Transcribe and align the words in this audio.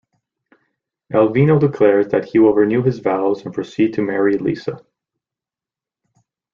Elvino 1.13 1.59
declares 1.59 2.07
that 2.07 2.25
he 2.25 2.39
will 2.39 2.55
renew 2.55 2.81
his 2.81 2.97
vows 2.97 3.45
and 3.45 3.53
proceed 3.53 3.93
to 3.93 4.01
marry 4.01 4.35
Lisa. 4.35 4.83